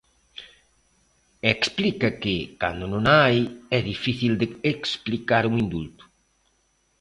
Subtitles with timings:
[1.45, 3.39] E explica que, cando non a hai,
[3.77, 6.03] é difícil de explicar un indulto.